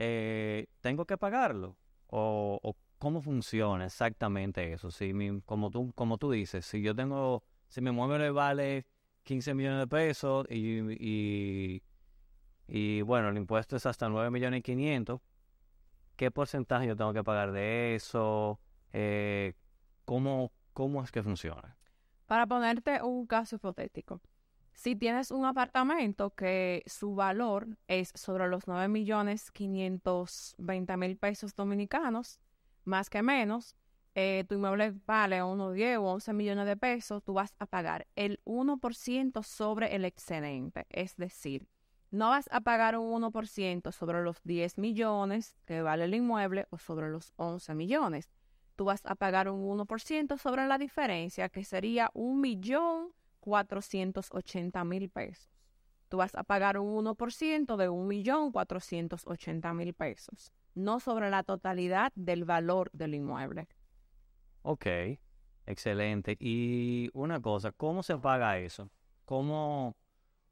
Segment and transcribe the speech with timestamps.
[0.00, 1.76] eh, ¿tengo que pagarlo?
[2.06, 4.90] O, cómo funciona exactamente eso?
[4.90, 5.12] Si
[5.44, 8.86] como, tú, como tú dices, si yo tengo, si mi mueble vale
[9.24, 11.82] 15 millones de pesos y,
[12.68, 15.20] y, bueno, el impuesto es hasta 9 millones y 500,
[16.16, 18.60] ¿qué porcentaje yo tengo que pagar de eso?
[18.92, 19.54] Eh,
[20.04, 21.76] ¿cómo, ¿Cómo es que funciona?
[22.26, 24.20] Para ponerte un caso hipotético,
[24.78, 31.56] si tienes un apartamento que su valor es sobre los 9 millones 520 mil pesos
[31.56, 32.38] dominicanos,
[32.84, 33.74] más que menos,
[34.14, 38.06] eh, tu inmueble vale unos 10 o 11 millones de pesos, tú vas a pagar
[38.14, 40.86] el 1% sobre el excedente.
[40.90, 41.66] Es decir,
[42.12, 46.78] no vas a pagar un 1% sobre los 10 millones que vale el inmueble o
[46.78, 48.30] sobre los 11 millones.
[48.76, 53.12] Tú vas a pagar un 1% sobre la diferencia, que sería un millón
[53.48, 55.50] 480 mil pesos.
[56.08, 62.88] Tú vas a pagar un 1% de 1.480.000 pesos, no sobre la totalidad del valor
[62.92, 63.68] del inmueble.
[64.62, 64.86] Ok,
[65.66, 66.38] excelente.
[66.40, 68.88] Y una cosa, ¿cómo se paga eso?
[69.26, 69.94] ¿Cómo,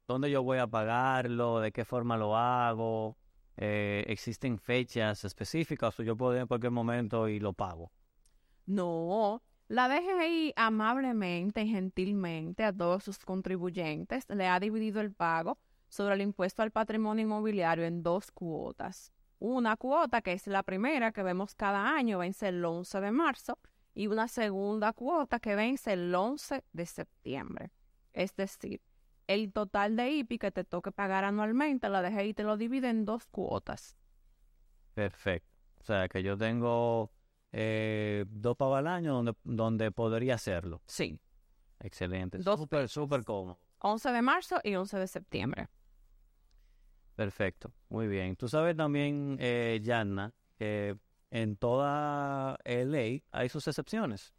[0.07, 1.59] dónde yo voy a pagarlo?
[1.59, 3.17] ¿De qué forma lo hago?
[3.57, 7.91] Eh, ¿Existen fechas específicas o yo puedo ir en cualquier momento y lo pago?
[8.67, 15.57] No, la DGI amablemente y gentilmente a todos sus contribuyentes le ha dividido el pago
[15.89, 19.11] sobre el impuesto al patrimonio inmobiliario en dos cuotas.
[19.39, 23.59] Una cuota que es la primera que vemos cada año vence el 11 de marzo
[23.93, 27.71] y una segunda cuota que vence el 11 de septiembre.
[28.13, 28.81] Es decir,
[29.27, 33.05] el total de IPI que te toque pagar anualmente, la DGI te lo divide en
[33.05, 33.97] dos cuotas.
[34.93, 35.49] Perfecto.
[35.81, 37.11] O sea que yo tengo
[37.59, 40.83] eh, dos pavos al año donde, donde podría hacerlo.
[40.85, 41.19] Sí.
[41.79, 42.39] Excelente.
[42.43, 43.59] Súper, súper cómodo.
[43.79, 45.67] 11 de marzo y 11 de septiembre.
[47.15, 48.35] Perfecto, muy bien.
[48.35, 50.97] Tú sabes también, eh, Yanna, que
[51.31, 54.35] en toda eh, ley hay sus excepciones.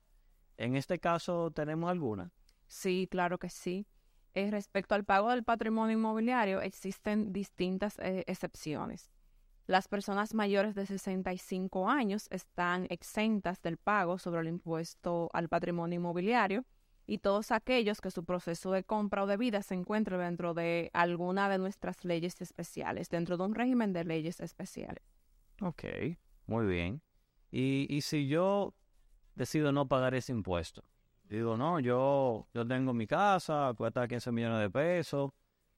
[0.56, 2.30] En este caso, ¿tenemos alguna?
[2.68, 3.88] Sí, claro que sí.
[4.34, 9.10] Eh, respecto al pago del patrimonio inmobiliario, existen distintas excepciones.
[9.68, 15.96] Las personas mayores de 65 años están exentas del pago sobre el impuesto al patrimonio
[15.96, 16.64] inmobiliario
[17.06, 20.90] y todos aquellos que su proceso de compra o de vida se encuentre dentro de
[20.94, 25.04] alguna de nuestras leyes especiales, dentro de un régimen de leyes especiales.
[25.60, 25.84] Ok,
[26.46, 27.02] muy bien.
[27.50, 28.72] Y, y si yo
[29.34, 30.82] decido no pagar ese impuesto,
[31.24, 35.30] digo, no, yo, yo tengo mi casa, cuesta 15 millones de pesos,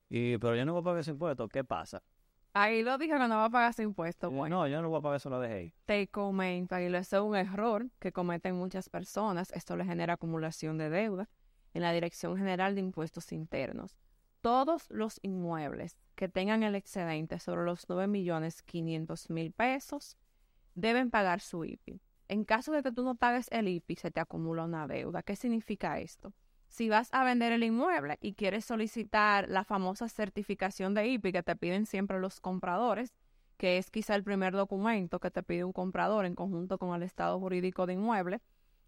[0.08, 2.00] y, pero yo no voy a pagar ese impuesto, ¿qué pasa?
[2.52, 4.30] Ahí lo dije que no va a pagar ese impuesto.
[4.30, 5.74] Bueno, no, yo no voy a pagar eso, lo dejé ahí.
[5.84, 9.52] Te comento, Aguilo, eso es un error que cometen muchas personas.
[9.52, 11.28] Esto le genera acumulación de deuda
[11.74, 13.97] en la Dirección General de Impuestos Internos.
[14.41, 20.16] Todos los inmuebles que tengan el excedente sobre los 9 millones 500 mil pesos
[20.74, 22.00] deben pagar su IPI.
[22.28, 25.22] En caso de que tú no pagues el IPI, se te acumula una deuda.
[25.22, 26.32] ¿Qué significa esto?
[26.70, 31.42] Si vas a vender el inmueble y quieres solicitar la famosa certificación de IPI que
[31.42, 33.12] te piden siempre los compradores,
[33.56, 37.02] que es quizá el primer documento que te pide un comprador en conjunto con el
[37.02, 38.40] estado jurídico de inmueble,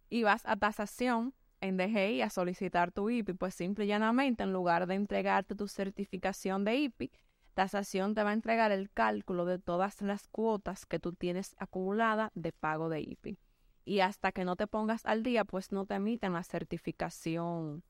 [0.08, 4.52] y vas a tasación en DGI a solicitar tu IPI, pues simple y llanamente, en
[4.52, 7.10] lugar de entregarte tu certificación de IPI,
[7.54, 12.30] tasación te va a entregar el cálculo de todas las cuotas que tú tienes acumulada
[12.34, 13.38] de pago de IPI.
[13.84, 17.82] Y hasta que no te pongas al día, pues no te emiten la certificación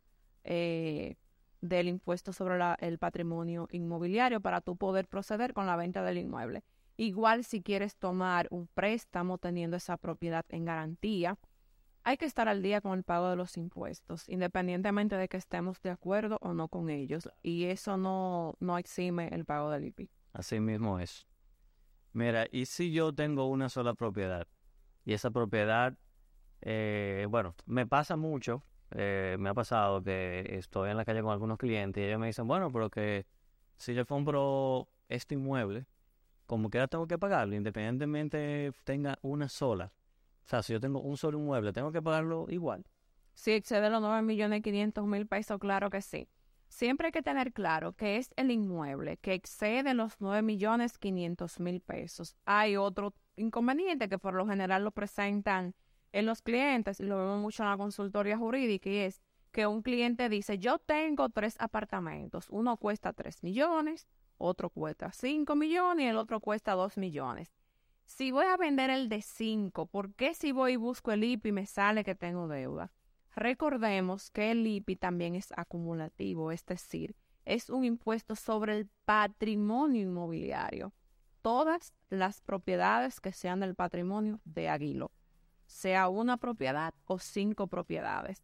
[0.44, 1.16] eh,
[1.60, 6.18] del impuesto sobre la, el patrimonio inmobiliario para tú poder proceder con la venta del
[6.18, 6.64] inmueble.
[6.96, 11.38] Igual si quieres tomar un préstamo teniendo esa propiedad en garantía,
[12.04, 15.80] hay que estar al día con el pago de los impuestos, independientemente de que estemos
[15.82, 17.28] de acuerdo o no con ellos.
[17.42, 20.10] Y eso no, no exime el pago del IPI.
[20.32, 21.26] Así mismo es.
[22.12, 24.46] Mira, ¿y si yo tengo una sola propiedad?
[25.04, 25.94] Y esa propiedad,
[26.60, 31.32] eh, bueno, me pasa mucho, eh, me ha pasado que estoy en la calle con
[31.32, 33.26] algunos clientes y ellos me dicen, bueno, pero que
[33.76, 35.87] si yo compro este inmueble,
[36.46, 39.93] como quiera tengo que pagarlo, independientemente tenga una sola.
[40.44, 42.84] O sea, si yo tengo un solo inmueble, ¿tengo que pagarlo igual?
[43.34, 46.28] Si excede los 9 millones 500 mil pesos, claro que sí.
[46.69, 51.60] Siempre hay que tener claro que es el inmueble que excede los 9 millones 500
[51.60, 52.37] mil pesos.
[52.44, 55.75] Hay otro inconveniente que por lo general lo presentan
[56.12, 59.82] en los clientes, y lo vemos mucho en la consultoría jurídica, y es que un
[59.82, 64.08] cliente dice, yo tengo tres apartamentos, uno cuesta 3 millones,
[64.38, 67.52] otro cuesta 5 millones y el otro cuesta 2 millones.
[68.05, 71.52] Si voy a vender el de 5, ¿por qué si voy y busco el IPI
[71.52, 72.93] me sale que tengo deuda?
[73.35, 77.14] Recordemos que el IPI también es acumulativo, es decir,
[77.44, 80.93] es un impuesto sobre el patrimonio inmobiliario.
[81.42, 85.10] Todas las propiedades que sean del patrimonio de Aguilo,
[85.66, 88.42] sea una propiedad o cinco propiedades.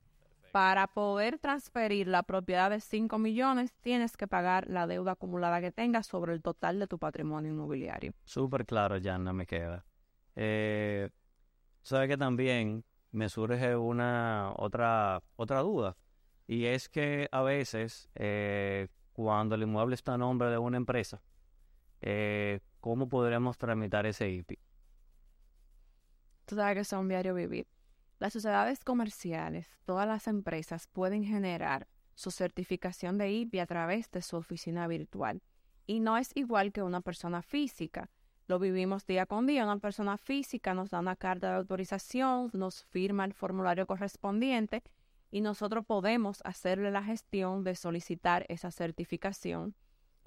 [0.52, 5.70] Para poder transferir la propiedad de 5 millones, tienes que pagar la deuda acumulada que
[5.70, 8.14] tengas sobre el total de tu patrimonio inmobiliario.
[8.24, 9.84] Súper claro, ya no me queda.
[10.34, 11.10] Eh,
[11.88, 15.96] Sabe que también me surge una otra otra duda
[16.46, 21.22] y es que a veces eh, cuando el inmueble está a nombre de una empresa,
[22.02, 24.58] eh, ¿cómo podremos tramitar ese IPI?
[26.46, 27.66] Tú sabes que es un diario vivir.
[28.19, 34.22] Las sociedades comerciales, todas las empresas pueden generar su certificación de IPI a través de
[34.22, 35.42] su oficina virtual.
[35.86, 38.10] Y no es igual que una persona física.
[38.48, 39.64] Lo vivimos día con día.
[39.64, 44.82] Una persona física nos da una carta de autorización, nos firma el formulario correspondiente
[45.31, 49.74] y nosotros podemos hacerle la gestión de solicitar esa certificación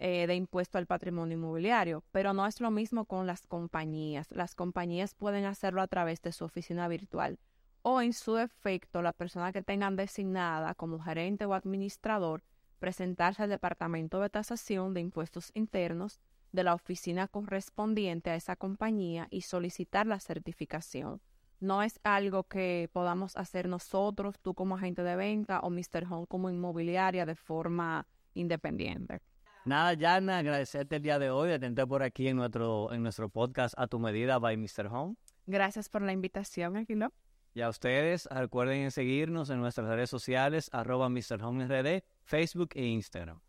[0.03, 2.03] eh, de impuesto al patrimonio inmobiliario.
[2.11, 4.31] Pero no es lo mismo con las compañías.
[4.31, 7.37] Las compañías pueden hacerlo a través de su oficina virtual
[7.83, 12.43] o en su defecto la persona que tengan designada como gerente o administrador
[12.79, 16.19] presentarse al Departamento de Tasación de Impuestos Internos
[16.51, 21.21] de la oficina correspondiente a esa compañía y solicitar la certificación.
[21.59, 26.07] No es algo que podamos hacer nosotros, tú como agente de venta o Mr.
[26.09, 29.21] Home como inmobiliaria de forma independiente.
[29.63, 33.29] Nada, Yana, agradecerte el día de hoy, de tenerte por aquí en nuestro, en nuestro
[33.29, 34.87] podcast A Tu Medida by Mr.
[34.87, 35.15] Home.
[35.45, 37.13] Gracias por la invitación, Aquilo.
[37.53, 41.43] Y a ustedes, recuerden seguirnos en nuestras redes sociales, arroba Mr.
[41.43, 43.39] Home RD, Facebook e Instagram.